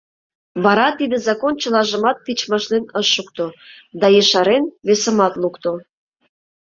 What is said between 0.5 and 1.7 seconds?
Вара тиде закон